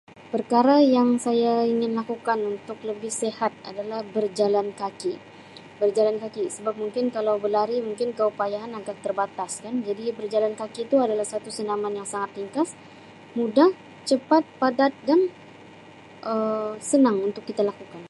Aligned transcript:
Perkara 0.33 0.77
yang 0.95 1.09
saya 1.25 1.53
ingin 1.73 1.91
lakukan 1.99 2.39
untuk 2.53 2.77
lebih 2.89 3.11
sihat 3.21 3.53
adalah 3.69 4.01
berjalan 4.15 4.67
kaki, 4.81 5.13
berjalan 5.81 6.17
kaki 6.23 6.41
sabab 6.55 6.75
mungkin 6.83 7.05
kalau 7.15 7.35
berlari 7.43 7.77
mungkin 7.87 8.09
keupayaan 8.17 8.71
agak 8.79 8.97
terbatas 9.05 9.51
kan, 9.63 9.75
jadi 9.87 9.99
dia 10.07 10.15
berjalan 10.19 10.53
kaki 10.61 10.81
tu 10.91 10.97
adalah 11.05 11.25
satu 11.33 11.49
senaman 11.57 11.91
yang 11.99 12.07
sangat 12.13 12.31
ringkas, 12.37 12.69
mudah, 13.39 13.69
cepat, 14.09 14.41
padat 14.59 14.93
dan 15.09 15.21
Um 16.31 16.69
senang 16.89 17.17
untuk 17.27 17.43
kita 17.49 17.61
lakukan. 17.69 17.97